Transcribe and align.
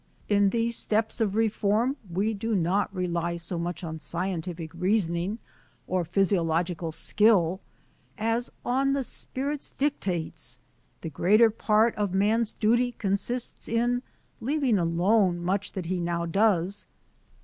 "In 0.37 0.49
these 0.49 0.75
steps 0.77 1.21
of 1.21 1.35
reform, 1.35 1.95
we 2.11 2.33
do 2.33 2.55
not 2.55 2.91
rely 2.91 3.35
so 3.35 3.59
much 3.59 3.83
on 3.83 3.99
scientific 3.99 4.73
reasoning 4.73 5.37
or 5.85 6.03
physiological 6.03 6.91
skill 6.91 7.61
as 8.17 8.51
on 8.65 8.93
the 8.93 9.03
spirit's 9.03 9.69
dictates. 9.69 10.57
The 11.01 11.11
greater 11.11 11.51
part 11.51 11.93
of 11.97 12.15
man's 12.15 12.53
duty 12.53 12.93
consists 12.93 13.67
in 13.69 14.01
leaving 14.39 14.79
alone 14.79 15.37
much 15.37 15.73
that 15.73 15.85
he 15.85 15.99
now 15.99 16.25
does. 16.25 16.87